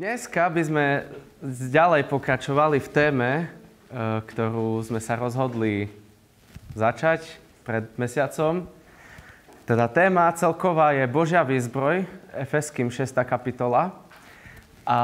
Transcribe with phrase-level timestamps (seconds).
[0.00, 0.86] Dneska by sme
[1.44, 3.44] ďalej pokračovali v téme, e,
[4.24, 5.92] ktorú sme sa rozhodli
[6.72, 7.36] začať
[7.68, 8.64] pred mesiacom.
[9.68, 13.12] Teda téma celková je Božia výzbroj, Efeským 6.
[13.28, 13.92] kapitola.
[14.88, 14.98] A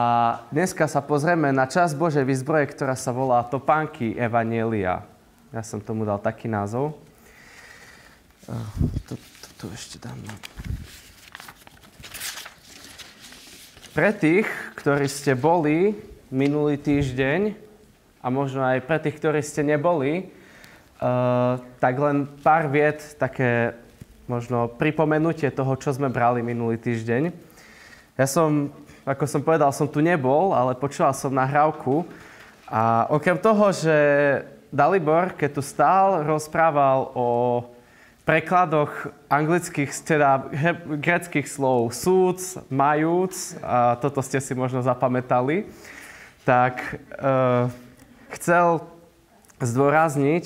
[0.49, 5.05] dneska sa pozrieme na časť Božej výzbroje, ktorá sa volá Topánky Evanielia.
[5.53, 6.97] Ja som tomu dal taký názov.
[8.49, 8.57] E,
[9.05, 10.17] to, to, to ešte dám.
[13.97, 14.45] Pre tých,
[14.77, 15.97] ktorí ste boli
[16.29, 17.57] minulý týždeň
[18.21, 20.29] a možno aj pre tých, ktorí ste neboli,
[21.01, 23.73] uh, tak len pár viet, také
[24.29, 27.33] možno pripomenutie toho, čo sme brali minulý týždeň.
[28.21, 28.69] Ja som,
[29.09, 32.05] ako som povedal, som tu nebol, ale počúval som nahrávku
[32.69, 33.97] a okrem toho, že
[34.69, 37.29] Dalibor, keď tu stál, rozprával o
[38.27, 38.91] prekladoch
[39.31, 40.51] anglických, teda
[40.99, 45.71] greckých slov súd, majúc, a toto ste si možno zapamätali,
[46.43, 46.95] tak e,
[48.35, 48.83] chcel
[49.63, 50.45] zdôrazniť,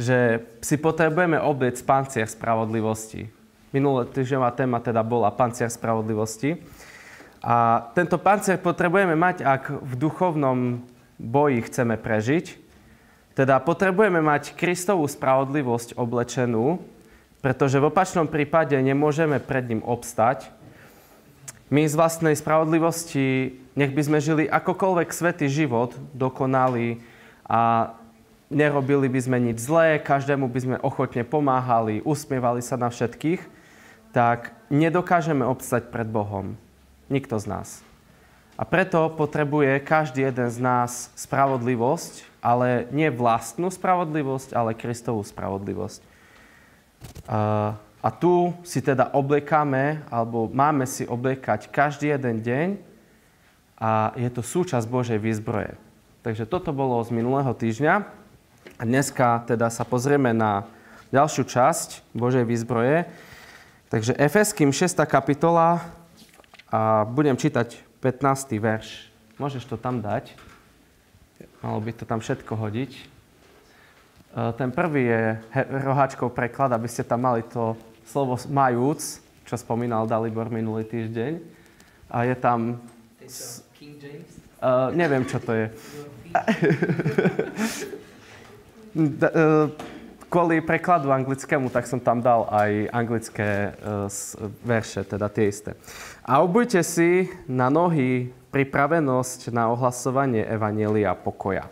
[0.00, 3.28] že si potrebujeme obliec pancier spravodlivosti.
[3.70, 6.56] Minulé týždňová téma teda bola pancier spravodlivosti.
[7.44, 10.80] A tento pancier potrebujeme mať, ak v duchovnom
[11.20, 12.56] boji chceme prežiť.
[13.36, 16.80] Teda potrebujeme mať Kristovú spravodlivosť oblečenú,
[17.40, 20.52] pretože v opačnom prípade nemôžeme pred ním obstať.
[21.72, 27.00] My z vlastnej spravodlivosti, nech by sme žili akokoľvek svetý život, dokonali
[27.48, 27.94] a
[28.50, 33.40] nerobili by sme nič zlé, každému by sme ochotne pomáhali, usmievali sa na všetkých,
[34.10, 36.58] tak nedokážeme obstať pred Bohom.
[37.06, 37.68] Nikto z nás.
[38.58, 46.09] A preto potrebuje každý jeden z nás spravodlivosť, ale nie vlastnú spravodlivosť, ale Kristovú spravodlivosť.
[48.00, 52.68] A tu si teda oblekáme, alebo máme si oblekať každý jeden deň
[53.76, 55.76] a je to súčasť Božej výzbroje.
[56.24, 57.94] Takže toto bolo z minulého týždňa.
[58.80, 60.64] A dneska teda sa pozrieme na
[61.12, 63.04] ďalšiu časť Božej výzbroje.
[63.92, 64.96] Takže Efeským 6.
[65.04, 65.84] kapitola
[66.72, 68.56] a budem čítať 15.
[68.56, 69.12] verš.
[69.36, 70.32] Môžeš to tam dať.
[71.60, 73.19] Malo by to tam všetko hodiť.
[74.30, 75.42] Eh, ten prvý je
[75.82, 77.74] roháčkov preklad, aby ste tam mali to
[78.06, 81.42] slovo majúc, čo spomínal Dalibor minulý týždeň.
[82.06, 82.78] A je tam...
[83.74, 84.30] King James?
[84.60, 85.66] Uh, neviem, čo to je.
[88.90, 89.66] Eh,
[90.26, 94.10] kvôli prekladu anglickému, tak som tam dal aj anglické uh,
[94.66, 95.78] verše, teda tie isté.
[96.26, 101.70] A obujte si na nohy pripravenosť na ohlasovanie Evanielia pokoja.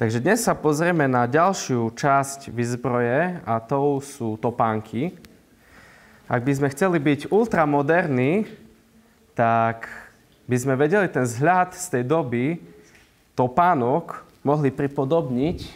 [0.00, 5.12] Takže dnes sa pozrieme na ďalšiu časť výzbroje a to sú topánky.
[6.24, 8.48] Ak by sme chceli byť ultramoderní,
[9.36, 9.92] tak
[10.48, 12.64] by sme vedeli ten vzhľad z tej doby
[13.36, 15.68] topánok mohli pripodobniť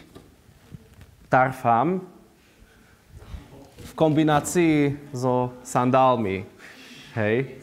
[1.29, 2.01] tarfám
[3.77, 6.49] v kombinácii so sandálmi.
[7.13, 7.61] Hej?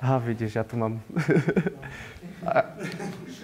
[0.00, 1.04] Aha, vidíš, ja tu mám...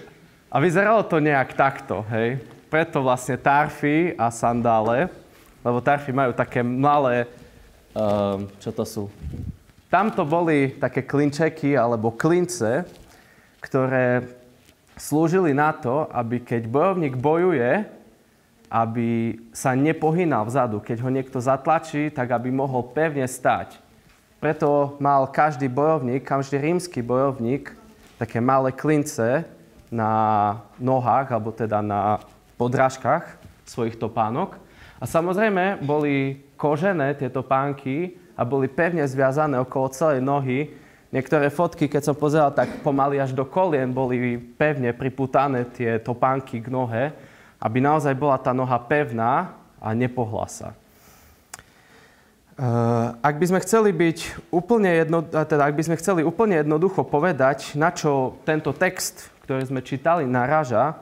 [0.49, 2.41] A vyzeralo to nejak takto, hej.
[2.73, 5.13] Preto vlastne tarfy a sandále,
[5.61, 7.29] lebo tarfy majú také malé,
[7.93, 9.05] um, čo to sú?
[9.93, 12.89] Tamto boli také klinčeky alebo klince,
[13.61, 14.25] ktoré
[14.97, 17.85] slúžili na to, aby keď bojovník bojuje,
[18.73, 20.81] aby sa nepohynal vzadu.
[20.81, 23.77] Keď ho niekto zatlačí, tak aby mohol pevne stať.
[24.41, 27.77] Preto mal každý bojovník, každý rímsky bojovník,
[28.17, 29.45] také malé klince,
[29.89, 30.13] na
[30.77, 32.21] nohách, alebo teda na
[32.61, 34.57] podrážkach svojich topánok.
[34.99, 40.75] A samozrejme boli kožené tieto pánky a boli pevne zviazané okolo celej nohy.
[41.09, 46.61] Niektoré fotky, keď som pozeral, tak pomaly až do kolien boli pevne priputané tie topánky
[46.61, 47.15] k nohe,
[47.63, 50.69] aby naozaj bola tá noha pevná a nepohla sa.
[52.59, 57.07] Eh, ak by sme chceli byť úplne jedno, teda ak by sme chceli úplne jednoducho
[57.07, 61.01] povedať, na čo tento text ktoré sme čítali, naráža,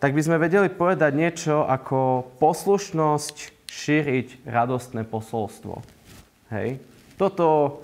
[0.00, 5.84] tak by sme vedeli povedať niečo ako poslušnosť šíriť radostné posolstvo.
[6.48, 6.80] Hej.
[7.20, 7.80] Toto,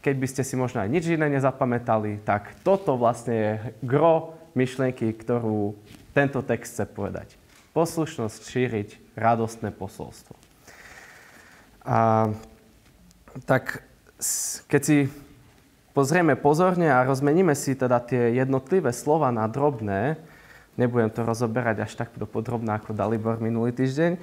[0.00, 3.52] keď by ste si možno aj nič iné nezapamätali, tak toto vlastne je
[3.84, 5.76] gro myšlienky, ktorú
[6.16, 7.36] tento text chce povedať.
[7.76, 8.88] Poslušnosť šíriť
[9.20, 10.32] radostné posolstvo.
[11.84, 12.32] A,
[13.44, 13.84] tak
[14.64, 15.12] keď si
[15.92, 20.16] pozrieme pozorne a rozmeníme si teda tie jednotlivé slova na drobné,
[20.76, 24.16] nebudem to rozoberať až tak podrobná ako Dalibor minulý týždeň,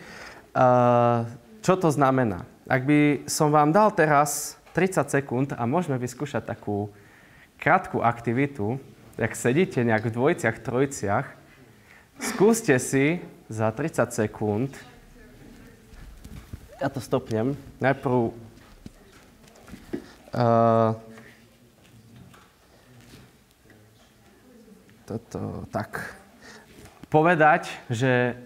[1.61, 2.45] čo to znamená?
[2.65, 6.89] Ak by som vám dal teraz 30 sekúnd a môžeme vyskúšať takú
[7.61, 8.81] krátku aktivitu,
[9.19, 11.27] ak sedíte nejak v dvojciach, trojciach,
[12.17, 13.19] skúste si
[13.51, 14.71] za 30 sekúnd,
[16.79, 18.31] ja to stopnem, najprv
[20.31, 20.95] uh,
[25.09, 26.13] toto, tak,
[27.09, 28.37] povedať, že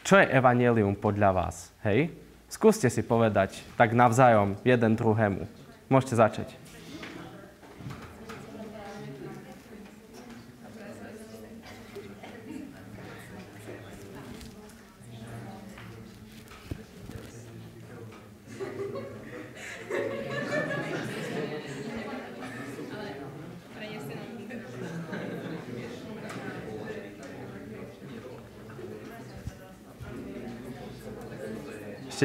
[0.00, 2.08] čo je evanelium podľa vás, hej?
[2.48, 5.44] Skúste si povedať tak navzájom jeden druhému.
[5.92, 6.48] Môžete začať.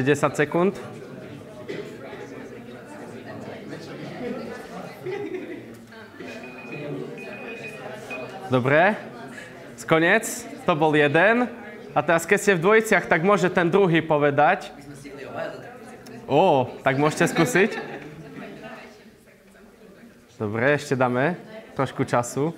[0.02, 0.74] 10 sekúnd.
[8.48, 8.96] Dobre,
[9.76, 10.24] skonec,
[10.64, 11.52] to bol jeden.
[11.92, 14.72] A teraz, keď ste v dvojiciach, tak môže ten druhý povedať.
[16.24, 17.76] Ó, tak môžete skúsiť.
[20.40, 21.36] Dobre, ešte dáme
[21.76, 22.56] trošku času.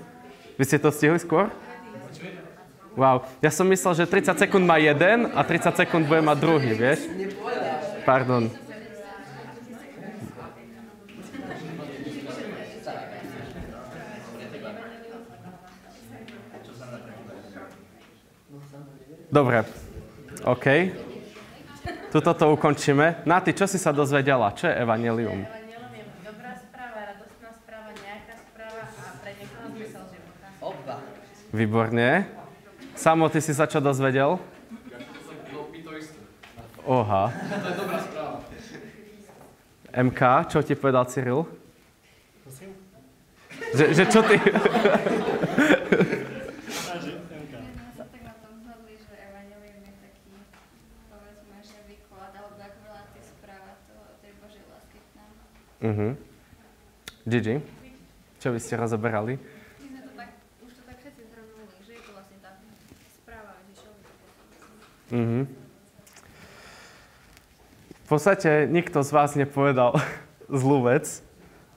[0.54, 1.50] Vy ste to stihli skôr?
[2.98, 6.74] Wow, ja som myslel, že 30 sekúnd má jeden a 30 sekúnd bude mať druhý,
[6.74, 7.06] vieš?
[8.04, 8.50] Pardon.
[19.30, 19.62] Dobre,
[20.42, 20.66] OK.
[22.10, 23.22] Tuto to ukončíme.
[23.22, 24.50] Naty, čo si sa dozvedela?
[24.50, 25.46] Čo je evanelium?
[26.26, 30.46] Dobrá správa, radostná správa, nejaká správa a pre niekoho zmysel života.
[30.58, 30.96] Oba.
[31.54, 32.26] Výborne.
[32.98, 34.42] Samo, ty si sa čo dozvedel?
[36.82, 37.30] Oha.
[37.30, 38.42] To je dobrá správa.
[39.90, 40.20] MK,
[40.50, 41.46] čo ti povedal Cyril?
[43.70, 44.34] Že, že čo ty...
[44.38, 44.70] Že že.
[55.80, 56.12] Mhm.
[57.24, 57.56] Gigi,
[58.36, 59.40] čo by ste rozoberali?
[59.40, 62.52] My sme to tak, už to tak všetci zhrnuli, že je to vlastne tá
[63.16, 64.04] správa Ježišovi.
[65.16, 65.59] Mhm.
[68.10, 69.94] V podstate nikto z vás nepovedal
[70.50, 71.22] zlú vec.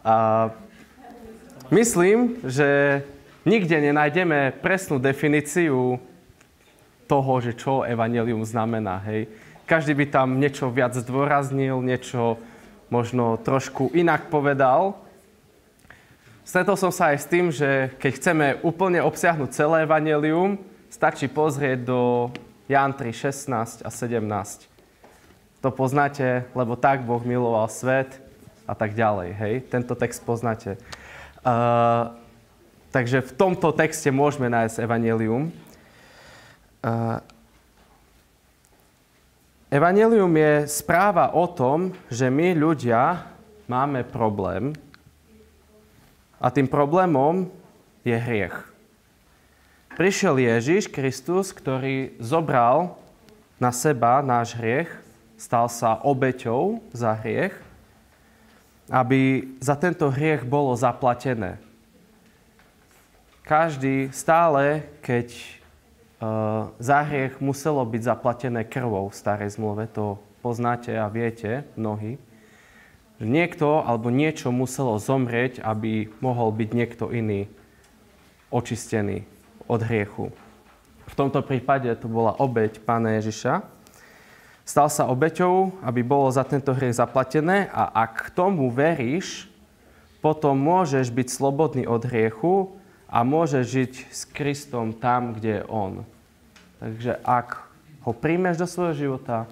[0.02, 0.50] A
[1.70, 3.06] myslím, že
[3.46, 6.02] nikde nenájdeme presnú definíciu
[7.06, 8.98] toho, že čo evanelium znamená.
[9.06, 9.30] Hej.
[9.70, 12.42] Každý by tam niečo viac zdôraznil, niečo
[12.90, 14.98] možno trošku inak povedal.
[16.50, 20.58] Stretol som sa aj s tým, že keď chceme úplne obsiahnuť celé evanelium,
[20.90, 22.34] stačí pozrieť do
[22.66, 24.73] Ján 3, 16 a 17.
[25.64, 28.20] To poznáte, lebo tak Boh miloval svet
[28.68, 29.30] a tak ďalej.
[29.32, 29.54] Hej?
[29.72, 30.76] Tento text poznáte.
[31.40, 32.12] Uh,
[32.92, 35.56] takže v tomto texte môžeme nájsť evanelium.
[36.84, 37.24] Uh,
[39.72, 43.24] evanelium je správa o tom, že my ľudia
[43.64, 44.76] máme problém
[46.44, 47.48] a tým problémom
[48.04, 48.68] je hriech.
[49.96, 53.00] Prišiel Ježiš Kristus, ktorý zobral
[53.64, 55.03] na seba náš hriech
[55.44, 57.52] stal sa obeťou za hriech,
[58.88, 61.60] aby za tento hriech bolo zaplatené.
[63.44, 70.96] Každý stále, keď uh, za hriech muselo byť zaplatené krvou v starej zmluve, to poznáte
[70.96, 72.16] a viete mnohí,
[73.20, 77.52] že niekto alebo niečo muselo zomrieť, aby mohol byť niekto iný
[78.48, 79.28] očistený
[79.68, 80.32] od hriechu.
[81.04, 83.83] V tomto prípade to bola obeť Pána Ježiša.
[84.64, 89.52] Stal sa obeťou, aby bolo za tento hriech zaplatené a ak tomu veríš,
[90.24, 92.72] potom môžeš byť slobodný od hriechu
[93.12, 96.08] a môžeš žiť s Kristom tam, kde je On.
[96.80, 97.60] Takže ak
[98.08, 99.52] ho príjmeš do svojho života,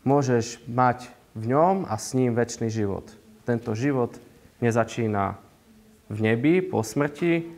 [0.00, 3.04] môžeš mať v ňom a s ním väčší život.
[3.44, 4.16] Tento život
[4.64, 5.36] nezačína
[6.08, 7.48] v nebi po smrti,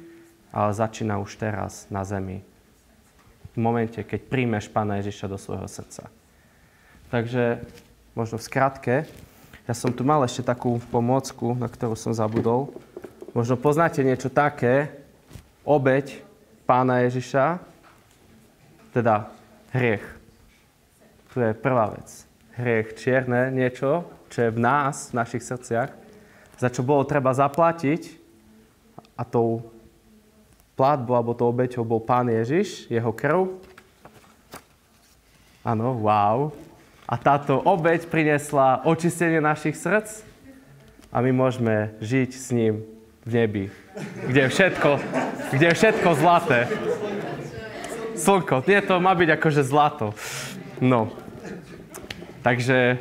[0.55, 2.43] ale začína už teraz na zemi.
[3.55, 6.11] V momente, keď príjmeš Pána Ježiša do svojho srdca.
[7.15, 7.63] Takže
[8.19, 8.95] možno v skratke,
[9.71, 12.75] ja som tu mal ešte takú pomôcku, na ktorú som zabudol.
[13.31, 14.91] Možno poznáte niečo také,
[15.63, 16.19] obeď
[16.67, 17.63] pána Ježiša,
[18.91, 19.31] teda
[19.71, 20.03] hriech.
[21.31, 22.11] Tu je prvá vec.
[22.59, 25.95] Hriech čierne, niečo, čo je v nás, v našich srdciach,
[26.59, 28.11] za čo bolo treba zaplatiť
[29.15, 29.63] a tou
[30.75, 33.55] platbou alebo tou obeťou bol pán Ježiš, jeho krv.
[35.63, 36.64] Áno, wow.
[37.05, 40.25] A táto obeď priniesla očistenie našich srdc
[41.13, 42.81] a my môžeme žiť s ním
[43.29, 43.65] v nebi,
[44.25, 44.91] kde je všetko,
[45.53, 46.61] kde je všetko zlaté.
[48.17, 50.17] Slnko, nie, to má byť akože zlato.
[50.81, 51.13] No.
[52.41, 53.01] Takže,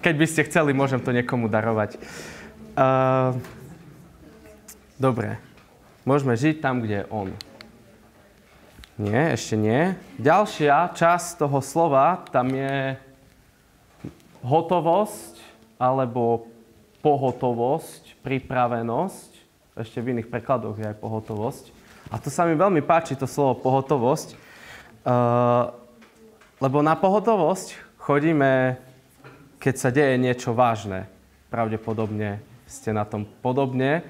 [0.00, 2.00] keď by ste chceli, môžem to niekomu darovať.
[2.76, 3.36] Uh,
[4.96, 5.36] dobre.
[6.04, 7.28] Môžeme žiť tam, kde je on.
[9.00, 9.96] Nie, ešte nie.
[10.20, 13.00] Ďalšia časť toho slova, tam je
[14.44, 15.40] hotovosť
[15.80, 16.44] alebo
[17.00, 19.30] pohotovosť, pripravenosť.
[19.80, 21.64] Ešte v iných prekladoch je aj pohotovosť.
[22.12, 24.36] A to sa mi veľmi páči, to slovo pohotovosť,
[25.08, 25.72] uh,
[26.60, 28.76] lebo na pohotovosť chodíme,
[29.58, 31.08] keď sa deje niečo vážne.
[31.48, 34.04] Pravdepodobne ste na tom podobne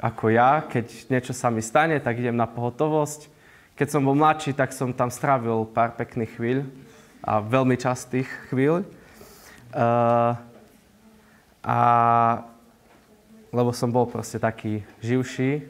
[0.00, 0.64] ako ja.
[0.64, 3.28] Keď niečo sa mi stane, tak idem na pohotovosť.
[3.76, 6.58] Keď som bol mladší, tak som tam strávil pár pekných chvíľ
[7.20, 8.84] a veľmi častých chvíľ.
[11.60, 11.78] A
[13.50, 15.66] lebo som bol proste taký živší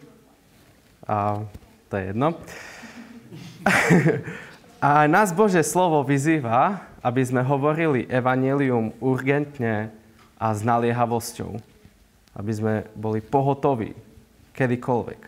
[1.08, 1.40] a
[1.88, 2.36] to je jedno.
[4.84, 9.88] a nás Bože slovo vyzýva, aby sme hovorili evanelium urgentne
[10.36, 11.56] a s naliehavosťou.
[12.36, 13.96] Aby sme boli pohotoví
[14.54, 15.20] kedykoľvek.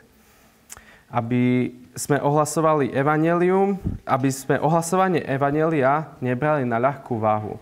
[1.13, 7.57] Aby sme ohlasovali evanelium, aby sme ohlasovanie evanelia nebrali na ľahkú váhu.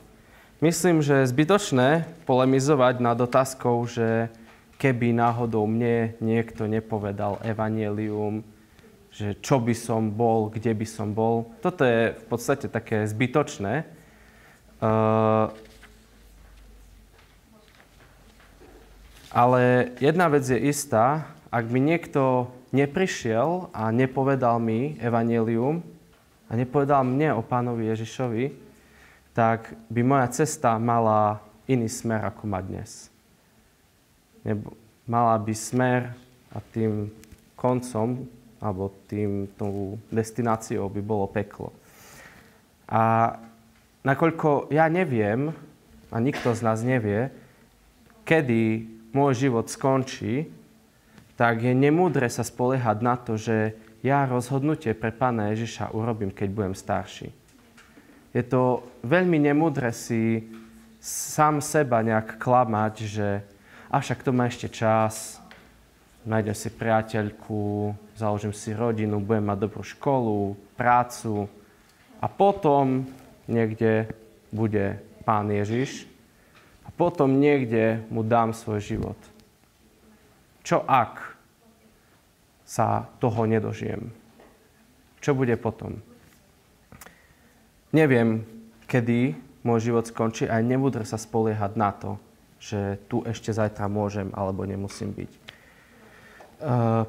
[0.60, 4.28] Myslím, že je zbytočné polemizovať nad otázkou, že
[4.76, 8.44] keby náhodou mne niekto nepovedal evanelium,
[9.08, 11.48] že čo by som bol, kde by som bol.
[11.64, 13.88] Toto je v podstate také zbytočné.
[14.84, 15.48] Uh,
[19.32, 25.80] ale jedna vec je istá, ak by niekto neprišiel a nepovedal mi evanelium
[26.48, 28.68] a nepovedal mne o pánovi Ježišovi,
[29.34, 31.38] tak by moja cesta mala
[31.70, 33.10] iný smer, ako má dnes.
[34.42, 34.74] Nebo,
[35.06, 36.14] mala by smer
[36.50, 37.10] a tým
[37.54, 38.26] koncom,
[38.60, 41.72] alebo tým tou destináciou by bolo peklo.
[42.90, 43.36] A
[44.04, 45.54] nakoľko ja neviem,
[46.10, 47.30] a nikto z nás nevie,
[48.26, 48.84] kedy
[49.14, 50.50] môj život skončí,
[51.38, 53.72] tak je nemúdre sa spoliehať na to, že
[54.04, 57.32] ja rozhodnutie pre Pána Ježiša urobím, keď budem starší.
[58.30, 60.46] Je to veľmi nemúdre si
[61.02, 63.28] sám seba nejak klamať, že
[63.90, 65.42] avšak to má ešte čas,
[66.22, 71.48] nájdem si priateľku, založím si rodinu, budem mať dobrú školu, prácu
[72.20, 73.08] a potom
[73.48, 74.12] niekde
[74.52, 76.06] bude Pán Ježiš
[76.86, 79.18] a potom niekde mu dám svoj život.
[80.60, 81.34] Čo ak
[82.68, 84.12] sa toho nedožijem?
[85.18, 85.98] Čo bude potom?
[87.90, 88.46] Neviem,
[88.86, 89.34] kedy
[89.66, 92.22] môj život skončí a nebudem sa spoliehať na to,
[92.62, 95.30] že tu ešte zajtra môžem alebo nemusím byť.
[95.34, 95.38] E,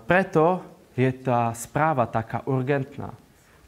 [0.09, 0.65] preto
[0.97, 3.13] je tá správa taká urgentná.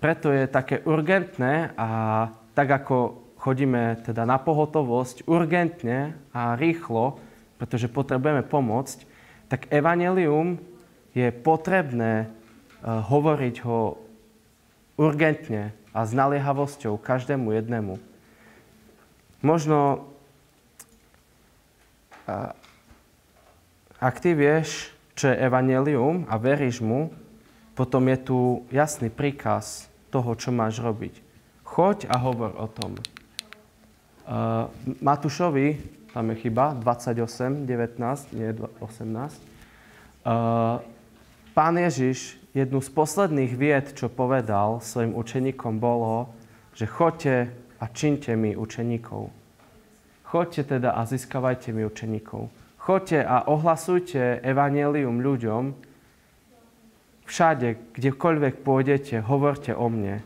[0.01, 1.89] Preto je také urgentné a
[2.58, 7.22] tak ako chodíme teda na pohotovosť urgentne a rýchlo,
[7.62, 8.98] pretože potrebujeme pomôcť,
[9.48, 10.60] tak evanelium
[11.13, 13.96] je potrebné uh, hovoriť ho
[14.98, 18.01] urgentne a s naliehavosťou každému jednému.
[19.45, 20.09] Možno,
[24.01, 27.13] ak ty vieš, čo je evanelium a veríš mu,
[27.77, 28.39] potom je tu
[28.73, 31.21] jasný príkaz toho, čo máš robiť.
[31.65, 32.97] Choď a hovor o tom.
[34.23, 34.69] Uh,
[35.01, 39.41] Matúšovi tam je chyba, 28, 19, nie 18.
[40.21, 40.77] Uh,
[41.57, 46.29] pán Ježiš, jednu z posledných vied, čo povedal svojim učeníkom, bolo,
[46.77, 47.50] že choďte
[47.81, 49.33] a činte mi učeníkov.
[50.24, 52.50] Choďte teda a získavajte mi učeníkov.
[52.77, 55.74] Choďte a ohlasujte evanelium ľuďom.
[57.24, 60.25] Všade, kdekoľvek pôjdete, hovorte o mne.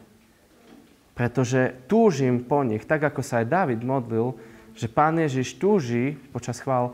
[1.13, 4.37] Pretože túžim po nich, tak ako sa aj David modlil,
[4.77, 6.93] že Pán Ježiš túži počas chvál,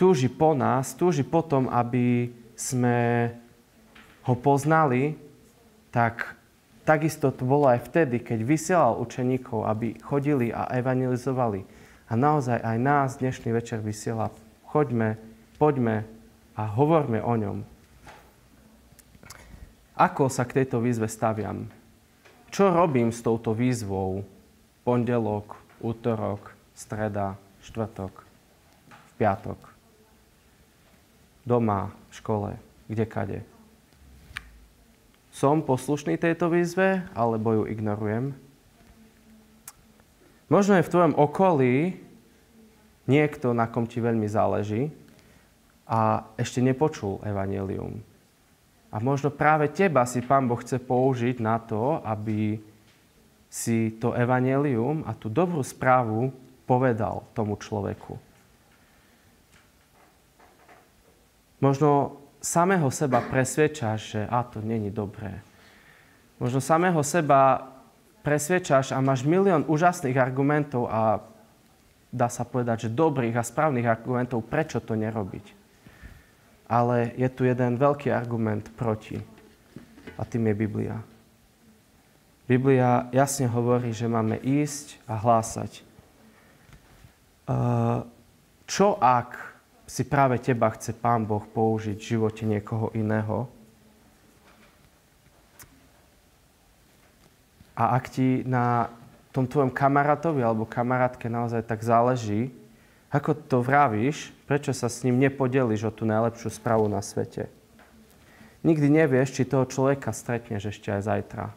[0.00, 3.30] túži po nás, túži po tom, aby sme
[4.24, 5.16] ho poznali,
[5.90, 6.36] tak
[6.84, 11.64] takisto to bolo aj vtedy, keď vysielal učeníkov, aby chodili a evangelizovali.
[12.10, 14.34] A naozaj aj nás dnešný večer vysiela.
[14.66, 15.14] Choďme,
[15.62, 16.02] poďme
[16.58, 17.58] a hovorme o ňom.
[19.94, 21.68] Ako sa k tejto výzve staviam?
[22.50, 24.26] Čo robím s touto výzvou?
[24.82, 28.24] Pondelok, útorok, streda, štvrtok,
[28.90, 29.60] v piatok.
[31.46, 32.50] Doma, v škole,
[32.88, 33.40] kde kade.
[35.30, 38.34] Som poslušný tejto výzve, alebo ju ignorujem?
[40.50, 41.94] Možno je v tvojom okolí
[43.06, 44.90] niekto, na kom ti veľmi záleží
[45.86, 48.02] a ešte nepočul evanelium.
[48.90, 52.58] A možno práve teba si Pán Boh chce použiť na to, aby
[53.50, 56.34] si to evanelium a tú dobrú správu
[56.66, 58.14] povedal tomu človeku.
[61.58, 65.44] Možno samého seba presvedčaš, že a to není dobré.
[66.40, 67.68] Možno samého seba
[68.24, 71.20] presvedčaš a máš milión úžasných argumentov a
[72.08, 75.46] dá sa povedať, že dobrých a správnych argumentov, prečo to nerobiť.
[76.70, 79.20] Ale je tu jeden veľký argument proti.
[80.16, 80.96] A tým je Biblia.
[82.48, 85.86] Biblia jasne hovorí, že máme ísť a hlásať.
[88.66, 89.49] Čo ak
[89.90, 93.50] si práve teba chce Pán Boh použiť v živote niekoho iného.
[97.74, 98.94] A ak ti na
[99.34, 102.54] tom tvojom kamarátovi alebo kamarátke naozaj tak záleží,
[103.10, 107.50] ako to vravíš, prečo sa s ním nepodeliš o tú najlepšiu správu na svete?
[108.62, 111.50] Nikdy nevieš, či toho človeka stretneš ešte aj zajtra.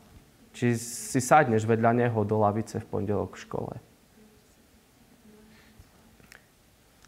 [0.58, 3.74] Či si sadneš vedľa neho do lavice v pondelok v škole.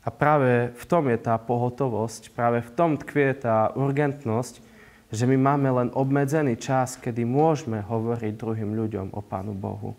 [0.05, 4.61] A práve v tom je tá pohotovosť, práve v tom tkvie tá urgentnosť,
[5.09, 9.97] že my máme len obmedzený čas, kedy môžeme hovoriť druhým ľuďom o Pánu Bohu.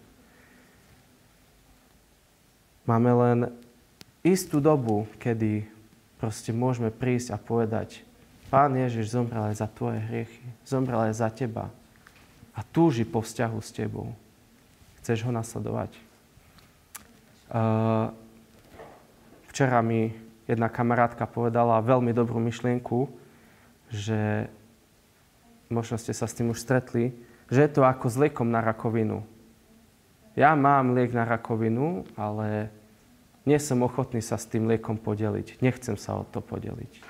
[2.86, 3.38] Máme len
[4.22, 5.66] istú dobu, kedy
[6.22, 8.06] proste môžeme prísť a povedať,
[8.46, 11.66] Pán Ježiš zomrel aj za tvoje hriechy, zomrel aj za teba
[12.54, 14.14] a túži po vzťahu s tebou.
[15.02, 15.90] Chceš ho nasledovať?
[17.50, 18.14] Uh,
[19.56, 20.12] Včera mi
[20.44, 23.08] jedna kamarátka povedala veľmi dobrú myšlienku,
[23.88, 24.52] že
[25.72, 27.16] možno ste sa s tým už stretli,
[27.48, 29.24] že je to ako s liekom na rakovinu.
[30.36, 32.68] Ja mám liek na rakovinu, ale
[33.48, 35.64] nie som ochotný sa s tým liekom podeliť.
[35.64, 37.00] Nechcem sa o to podeliť.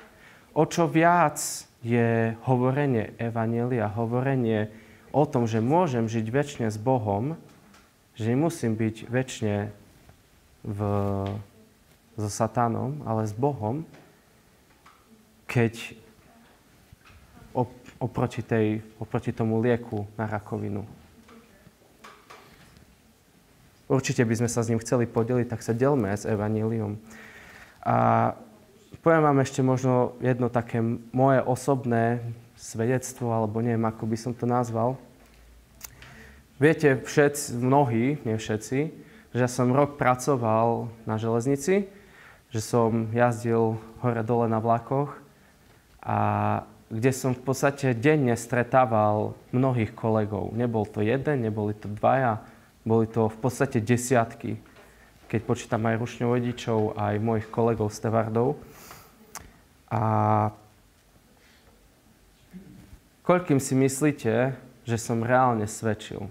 [0.55, 1.43] O čo viac
[1.83, 4.71] je hovorenie Evanelia, hovorenie
[5.11, 7.35] o tom, že môžem žiť väčšine s Bohom,
[8.15, 9.56] že nemusím byť väčšine
[10.63, 10.78] v
[12.17, 13.85] so satánom, ale s Bohom,
[15.45, 15.95] keď
[18.00, 20.85] oproti, tej, oproti tomu lieku na rakovinu.
[23.87, 26.99] Určite by sme sa s ním chceli podeliť, tak sa delme s evanílium.
[27.87, 28.35] A
[28.99, 30.83] poviem vám ešte možno jedno také
[31.15, 32.19] moje osobné
[32.59, 34.99] svedectvo, alebo neviem, ako by som to nazval.
[36.59, 38.79] Viete, všetci, mnohí, nie všetci,
[39.37, 41.87] že som rok pracoval na železnici
[42.56, 45.12] že som jazdil hore-dole na vlakoch
[46.00, 46.16] a
[46.88, 50.56] kde som v podstate denne stretával mnohých kolegov.
[50.56, 52.40] Nebol to jeden, neboli to dvaja,
[52.80, 54.56] boli to v podstate desiatky,
[55.28, 58.56] keď počítam aj rušňovodičov, aj mojich kolegov stevardov.
[59.92, 60.00] A
[63.21, 64.56] koľkým si myslíte,
[64.88, 66.25] že som reálne svedčil?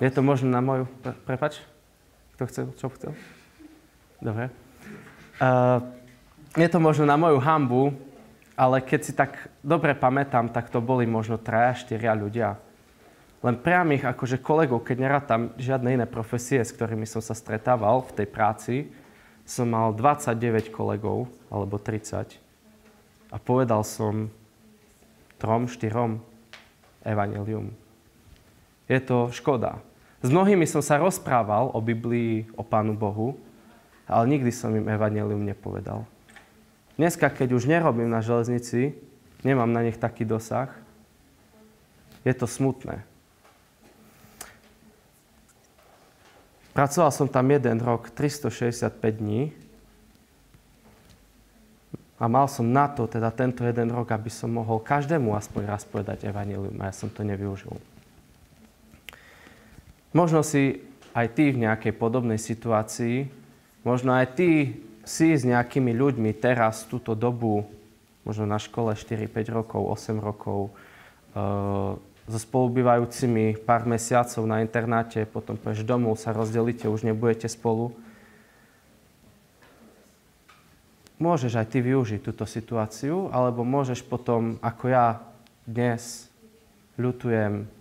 [0.00, 0.88] Je to možno na moju...
[1.28, 1.60] Prepač?
[2.36, 3.12] Kto chce, čo chcel?
[4.20, 4.52] Dobre.
[5.40, 5.80] Uh,
[6.52, 7.96] je to možno na moju hambu,
[8.52, 12.60] ale keď si tak dobre pamätám, tak to boli možno traja, štyria ľudia.
[13.40, 18.14] Len priamých akože kolegov, keď nerátam žiadne iné profesie, s ktorými som sa stretával v
[18.20, 18.76] tej práci,
[19.48, 22.36] som mal 29 kolegov, alebo 30.
[23.32, 24.28] A povedal som
[25.40, 26.20] trom, štyrom
[27.00, 27.72] evanelium.
[28.88, 29.80] Je to škoda.
[30.24, 33.36] S mnohými som sa rozprával o Biblii, o Pánu Bohu,
[34.08, 36.06] ale nikdy som im evanelium nepovedal.
[36.96, 38.96] Dneska, keď už nerobím na železnici,
[39.44, 40.72] nemám na nich taký dosah,
[42.24, 43.04] je to smutné.
[46.72, 49.52] Pracoval som tam jeden rok, 365 dní
[52.20, 55.84] a mal som na to, teda tento jeden rok, aby som mohol každému aspoň raz
[55.84, 57.76] povedať evanelium a ja som to nevyužil.
[60.16, 60.80] Možno si
[61.12, 63.28] aj ty v nejakej podobnej situácii,
[63.84, 67.68] možno aj ty si s nejakými ľuďmi teraz, túto dobu,
[68.24, 70.72] možno na škole 4-5 rokov, 8 rokov,
[71.36, 72.00] uh,
[72.32, 77.92] so spolubývajúcimi pár mesiacov na internáte, potom pôjdeš domov, sa rozdelíte, už nebudete spolu.
[81.20, 85.20] Môžeš aj ty využiť túto situáciu, alebo môžeš potom, ako ja
[85.68, 86.32] dnes,
[86.96, 87.75] ľutujem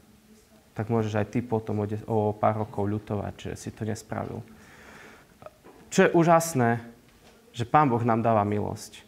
[0.76, 4.44] tak môžeš aj ty potom o, pár rokov ľutovať, že si to nespravil.
[5.88, 6.84] Čo je úžasné,
[7.56, 9.00] že Pán Boh nám dáva milosť.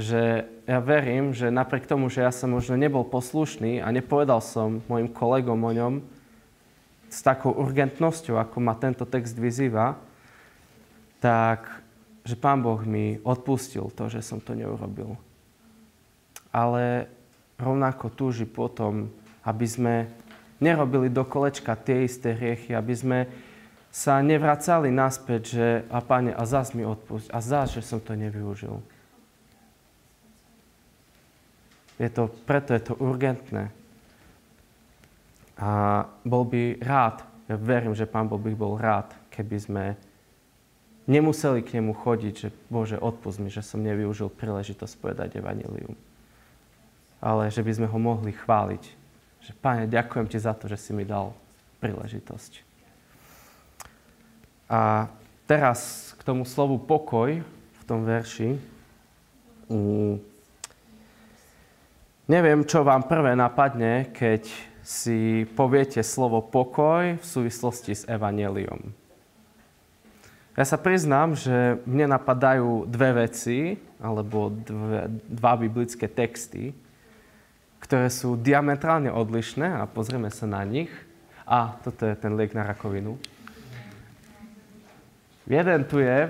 [0.00, 4.80] Že ja verím, že napriek tomu, že ja som možno nebol poslušný a nepovedal som
[4.88, 5.94] mojim kolegom o ňom
[7.12, 10.00] s takou urgentnosťou, ako ma tento text vyzýva,
[11.20, 11.84] tak
[12.26, 15.14] že Pán Boh mi odpustil to, že som to neurobil.
[16.50, 17.06] Ale
[17.60, 19.12] rovnako túži potom,
[19.46, 19.94] aby sme
[20.62, 23.18] nerobili do kolečka tie isté hriechy, aby sme
[23.96, 28.12] sa nevracali naspäť, že a Pane, a zás mi odpusť, a zás, že som to
[28.12, 28.84] nevyužil.
[31.96, 33.72] Je to, preto je to urgentné.
[35.56, 39.84] A bol by rád, ja verím, že Pán Boh by bol rád, keby sme
[41.08, 45.96] nemuseli k nemu chodiť, že Bože, odpust mi, že som nevyužil príležitosť povedať Evangelium.
[47.24, 49.05] Ale že by sme ho mohli chváliť.
[49.42, 51.34] Že Pane, ďakujem Ti za to, že si mi dal
[51.82, 52.62] príležitosť.
[54.66, 55.06] A
[55.46, 58.58] teraz k tomu slovu pokoj v tom verši.
[59.70, 60.18] Mm.
[62.26, 64.50] Neviem, čo vám prvé napadne, keď
[64.82, 68.90] si poviete slovo pokoj v súvislosti s evaneliom.
[70.56, 76.72] Ja sa priznám, že mne napadajú dve veci, alebo dve, dva biblické texty,
[77.86, 80.90] ktoré sú diametrálne odlišné a pozrieme sa na nich.
[81.46, 83.14] A toto je ten liek na rakovinu.
[85.46, 86.26] Jeden tu je,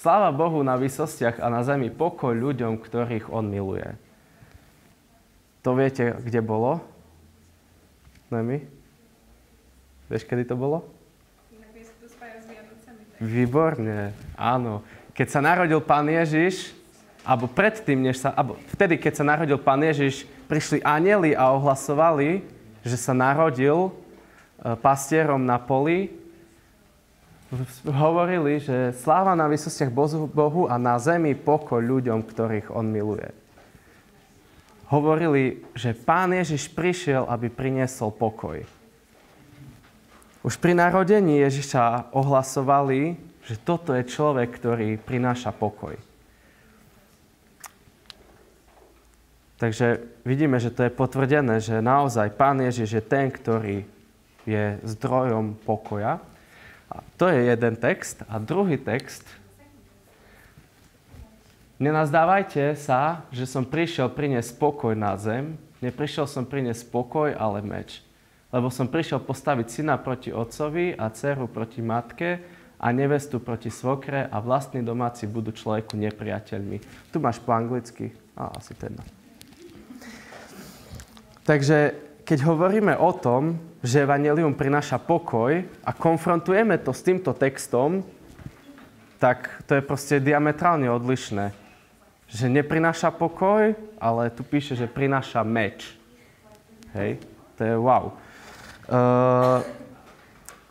[0.00, 3.84] sláva Bohu na výsostiach a na zemi pokoj ľuďom, ktorých On miluje.
[5.60, 6.80] To viete, kde bolo?
[8.32, 8.64] Nemi?
[10.08, 10.88] Vieš, kedy to bolo?
[13.20, 14.80] Výborne, áno.
[15.12, 16.72] Keď sa narodil Pán Ježiš,
[17.20, 22.40] alebo predtým, než sa, alebo vtedy, keď sa narodil Pán Ježiš, prišli anieli a ohlasovali,
[22.80, 23.92] že sa narodil e,
[24.80, 26.16] pastierom na poli.
[27.84, 29.90] Hovorili, že sláva na vysostiach
[30.30, 33.26] Bohu a na zemi pokoj ľuďom, ktorých On miluje.
[34.90, 38.64] Hovorili, že Pán Ježiš prišiel, aby priniesol pokoj.
[40.40, 46.09] Už pri narodení Ježiša ohlasovali, že toto je človek, ktorý prináša pokoj.
[49.60, 53.84] Takže vidíme, že to je potvrdené, že naozaj Pán Ježiš je ten, ktorý
[54.48, 56.16] je zdrojom pokoja.
[56.88, 58.24] A to je jeden text.
[58.24, 59.28] A druhý text.
[61.76, 65.60] Nenazdávajte sa, že som prišiel priniesť pokoj na zem.
[65.84, 68.00] Neprišiel som priniesť pokoj, ale meč
[68.50, 72.42] lebo som prišiel postaviť syna proti otcovi a dceru proti matke
[72.80, 76.82] a nevestu proti svokre a vlastní domáci budú človeku nepriateľmi.
[77.14, 78.10] Tu máš po anglicky.
[78.34, 79.19] A, asi jedno.
[81.44, 88.04] Takže keď hovoríme o tom, že Evangelium prináša pokoj a konfrontujeme to s týmto textom,
[89.16, 91.52] tak to je proste diametrálne odlišné.
[92.30, 95.96] Že neprináša pokoj, ale tu píše, že prináša meč.
[96.94, 97.18] Hej?
[97.58, 98.04] To je wow.
[98.86, 99.60] Uh,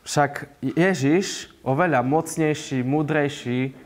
[0.08, 3.78] však Ježiš, oveľa mocnejší, múdrejší,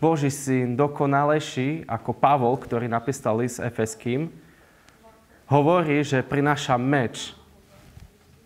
[0.00, 4.32] Boží syn, dokonalejší ako Pavol, ktorý napísal list Efeským,
[5.50, 7.34] hovorí, že prináša meč.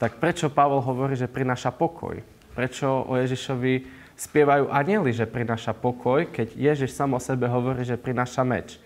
[0.00, 2.18] Tak prečo Pavol hovorí, že prináša pokoj?
[2.56, 3.86] Prečo o Ježišovi
[4.16, 8.80] spievajú anieli, že prináša pokoj, keď Ježiš sám o sebe hovorí, že prináša meč?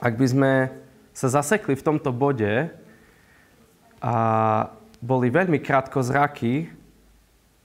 [0.00, 0.52] Ak by sme
[1.12, 2.72] sa zasekli v tomto bode,
[4.00, 4.14] a
[5.00, 6.68] boli veľmi krátko zraky,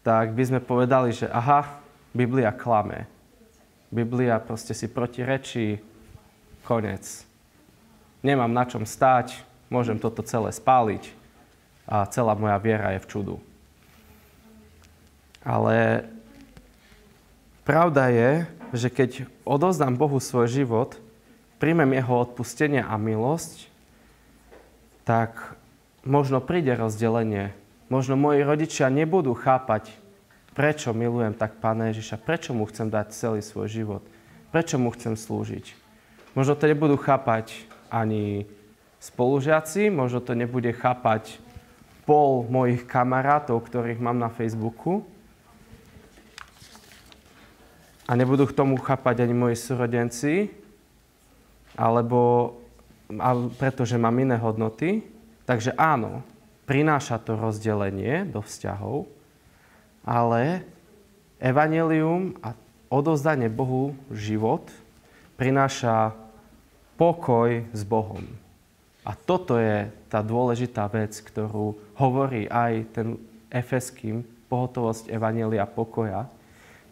[0.01, 1.83] tak by sme povedali, že aha,
[2.15, 3.05] Biblia klame.
[3.91, 5.77] Biblia proste si protirečí,
[6.63, 7.30] konec.
[8.21, 9.41] Nemám na čom stáť,
[9.73, 11.09] môžem toto celé spáliť
[11.89, 13.35] a celá moja viera je v čudu.
[15.41, 16.05] Ale
[17.65, 18.31] pravda je,
[18.77, 21.01] že keď odozdám Bohu svoj život,
[21.57, 23.65] príjmem Jeho odpustenie a milosť,
[25.01, 25.57] tak
[26.05, 27.57] možno príde rozdelenie.
[27.89, 29.89] Možno moji rodičia nebudú chápať,
[30.53, 34.03] prečo milujem tak Pána Ježiša, prečo mu chcem dať celý svoj život,
[34.53, 35.73] prečo mu chcem slúžiť.
[36.37, 38.47] Možno to nebudú chápať ani
[39.03, 41.37] spolužiaci, možno to nebude chápať
[42.07, 45.03] pol mojich kamarátov, ktorých mám na Facebooku.
[48.07, 50.49] A nebudú k tomu chápať ani moji súrodenci,
[51.75, 52.55] alebo
[53.59, 55.03] pretože mám iné hodnoty.
[55.43, 56.23] Takže áno,
[56.63, 59.07] prináša to rozdelenie do vzťahov,
[60.07, 60.63] ale
[61.43, 62.55] evanelium a
[62.87, 64.67] odozdanie Bohu život
[65.35, 66.13] prináša
[67.01, 68.21] pokoj s Bohom.
[69.01, 73.17] A toto je tá dôležitá vec, ktorú hovorí aj ten
[73.49, 76.29] efeským pohotovosť Evanelia pokoja,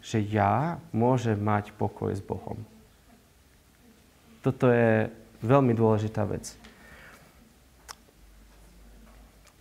[0.02, 2.58] že ja môžem mať pokoj s Bohom.
[4.42, 5.14] Toto je
[5.46, 6.58] veľmi dôležitá vec.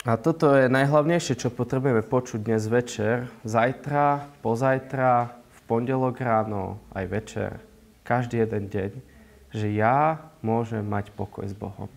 [0.09, 7.05] A toto je najhlavnejšie, čo potrebujeme počuť dnes večer, zajtra, pozajtra, v pondelok ráno, aj
[7.13, 7.51] večer,
[8.09, 9.18] každý jeden deň,
[9.53, 11.89] že ja môžem mať pokoj s Bohom.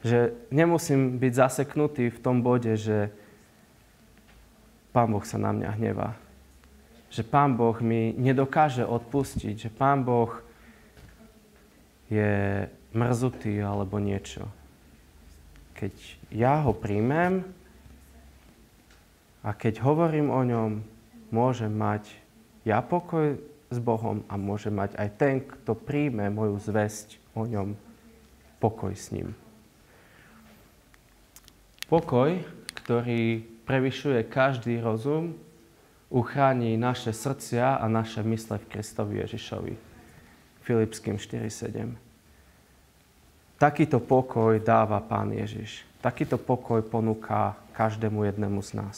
[0.00, 3.12] Že nemusím byť zaseknutý v tom bode, že
[4.90, 6.16] Pán Boh sa na mňa hnevá.
[7.12, 10.32] Že Pán Boh mi nedokáže odpustiť, že Pán Boh
[12.10, 14.48] je mrzutý alebo niečo.
[15.78, 15.94] Keď
[16.34, 17.46] ja ho príjmem
[19.46, 20.70] a keď hovorím o ňom,
[21.30, 22.10] môžem mať
[22.66, 23.40] ja pokoj
[23.70, 27.78] s Bohom a môže mať aj ten, kto príjme moju zväzť o ňom,
[28.58, 29.32] pokoj s ním.
[31.86, 32.42] Pokoj,
[32.82, 35.38] ktorý prevyšuje každý rozum,
[36.10, 39.74] uchráni naše srdcia a naše mysle v Kristovi Ježišovi.
[40.66, 41.94] Filipským 4.7.
[43.58, 45.86] Takýto pokoj dáva Pán Ježiš.
[46.02, 48.96] Takýto pokoj ponúka každému jednému z nás.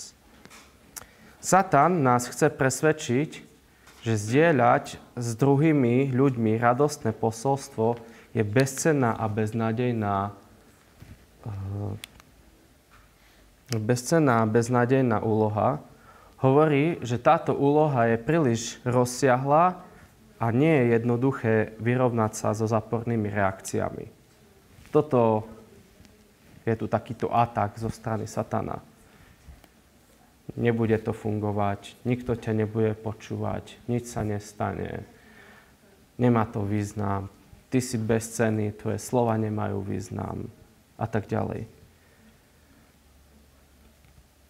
[1.42, 3.51] Satan nás chce presvedčiť,
[4.02, 7.96] že zdieľať s druhými ľuďmi radostné posolstvo
[8.34, 10.34] je bezcenná a beznádejná
[11.46, 12.12] eh,
[13.78, 15.80] bezcenná, beznádejná úloha,
[16.44, 19.80] hovorí, že táto úloha je príliš rozsiahla
[20.42, 24.10] a nie je jednoduché vyrovnať sa so zápornými reakciami.
[24.90, 25.46] Toto
[26.66, 28.82] je tu takýto atak zo strany satana.
[30.52, 35.06] Nebude to fungovať, nikto ťa nebude počúvať, nič sa nestane,
[36.20, 37.32] nemá to význam,
[37.72, 40.50] ty si bezcenný, tvoje slova nemajú význam
[41.00, 41.64] a tak ďalej.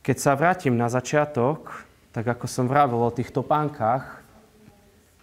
[0.03, 1.71] Keď sa vrátim na začiatok,
[2.11, 4.19] tak ako som vravel o tých topánkach,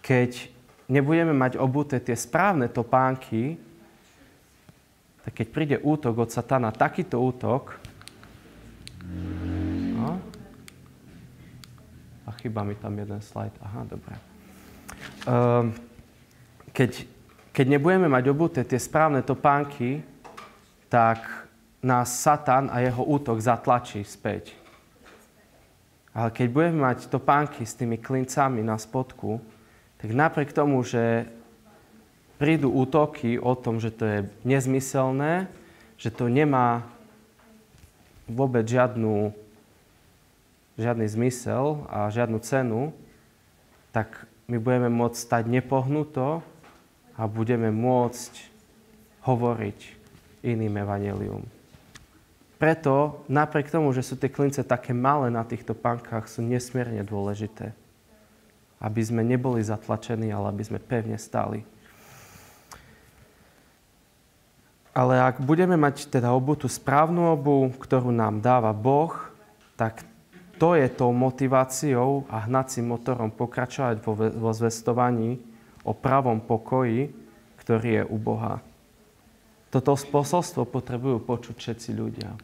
[0.00, 0.48] keď
[0.88, 3.60] nebudeme mať obuté tie správne topánky,
[5.20, 7.76] tak keď príde útok od satana, takýto útok,
[12.40, 14.16] a chýba mi tam jeden slajd, aha, dobre.
[15.28, 15.76] Um,
[16.72, 17.04] keď,
[17.52, 20.00] keď nebudeme mať obuté tie správne topánky,
[20.88, 21.20] tak
[21.84, 24.56] nás Satan a jeho útok zatlačí späť.
[26.16, 29.44] Ale keď budeme mať topánky s tými klincami na spodku,
[30.00, 31.28] tak napriek tomu, že
[32.40, 35.44] prídu útoky o tom, že to je nezmyselné,
[36.00, 36.88] že to nemá
[38.24, 39.36] vôbec žiadnu,
[40.78, 42.94] žiadny zmysel a žiadnu cenu,
[43.90, 46.42] tak my budeme môcť stať nepohnuto
[47.14, 48.32] a budeme môcť
[49.26, 49.78] hovoriť
[50.42, 51.44] iným evanelium.
[52.60, 57.72] Preto, napriek tomu, že sú tie klince také malé na týchto pankách, sú nesmierne dôležité.
[58.76, 61.64] Aby sme neboli zatlačení, ale aby sme pevne stáli.
[64.90, 69.14] Ale ak budeme mať teda obu tú správnu obu, ktorú nám dáva Boh,
[69.78, 70.04] tak
[70.60, 75.40] to je tou motiváciou a hnacím motorom pokračovať vo, vo zvestovaní
[75.80, 77.08] o pravom pokoji,
[77.64, 78.60] ktorý je u Boha.
[79.72, 82.36] Toto posolstvo potrebujú počuť všetci ľudia.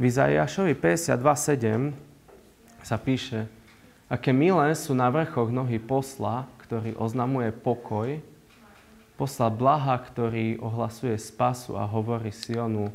[0.00, 1.92] V Izaiášovi 52.7
[2.80, 3.44] sa píše,
[4.08, 8.16] aké milé sú na vrchoch nohy posla, ktorý oznamuje pokoj,
[9.20, 12.88] posla blaha, ktorý ohlasuje spasu a hovorí Sionu,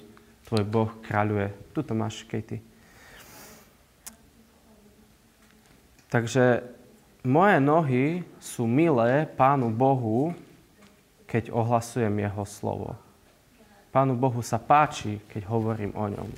[0.49, 1.53] tvoj Boh kráľuje.
[1.77, 2.76] Tuto máš, Katie.
[6.07, 6.63] Takže
[7.27, 8.05] moje nohy
[8.39, 10.31] sú milé Pánu Bohu,
[11.27, 12.95] keď ohlasujem Jeho slovo.
[13.91, 16.29] Pánu Bohu sa páči, keď hovorím o ňom.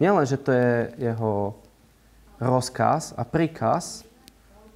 [0.00, 1.54] Nielen, že to je jeho
[2.40, 4.02] rozkaz a príkaz,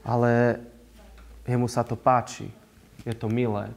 [0.05, 0.61] ale
[1.49, 2.53] jemu sa to páči.
[3.07, 3.73] Je to milé.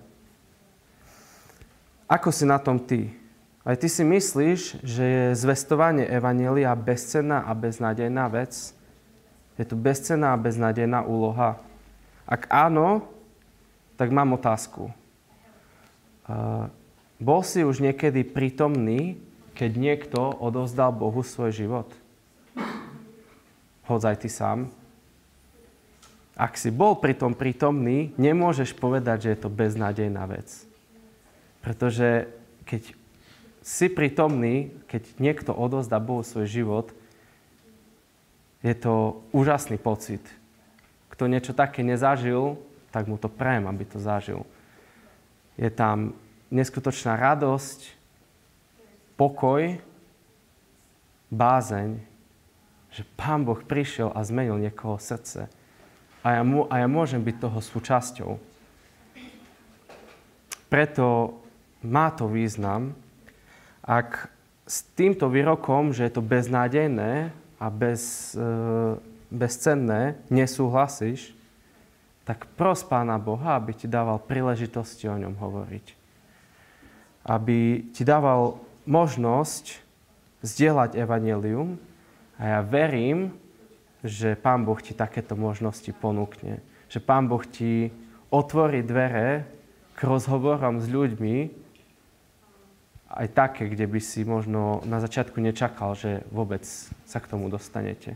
[2.12, 3.16] Ako si na tom ty?
[3.64, 8.74] Aj ty si myslíš, že je zvestovanie Evanielia bezcenná a beznádejná vec?
[9.60, 11.60] Je to bezcenná a beznádejná úloha?
[12.30, 13.08] Ak áno,
[14.00, 14.94] tak mám otázku.
[17.20, 19.20] bol si už niekedy prítomný
[19.62, 21.90] keď niekto odovzdal Bohu svoj život?
[23.86, 24.72] Hoď ty sám.
[26.34, 30.48] Ak si bol pri tom prítomný, nemôžeš povedať, že je to beznádejná vec.
[31.62, 32.32] Pretože
[32.66, 32.96] keď
[33.62, 36.88] si prítomný, keď niekto odozdá Bohu svoj život,
[38.62, 40.22] je to úžasný pocit.
[41.10, 42.58] Kto niečo také nezažil,
[42.94, 44.46] tak mu to prajem, aby to zažil.
[45.58, 46.14] Je tam
[46.54, 47.98] neskutočná radosť,
[49.18, 49.82] pokoj,
[51.32, 52.02] bázeň,
[52.92, 55.48] že Pán Boh prišiel a zmenil niekoho srdce.
[56.22, 58.32] A ja, a ja môžem byť toho súčasťou.
[60.70, 61.38] Preto
[61.82, 62.94] má to význam,
[63.82, 64.30] ak
[64.70, 68.42] s týmto výrokom, že je to beznádejné a bez, e,
[69.30, 71.38] bezcenné, nesúhlasíš,
[72.26, 75.86] tak pros Pána Boha, aby ti dával príležitosti o ňom hovoriť.
[77.22, 78.58] Aby ti dával
[78.90, 79.78] možnosť
[80.42, 81.78] zdieľať evanelium
[82.42, 83.38] a ja verím,
[84.02, 86.66] že Pán Boh ti takéto možnosti ponúkne.
[86.90, 87.94] Že Pán Boh ti
[88.34, 89.46] otvorí dvere
[89.94, 91.61] k rozhovorom s ľuďmi,
[93.12, 96.64] aj také, kde by si možno na začiatku nečakal, že vôbec
[97.06, 98.16] sa k tomu dostanete.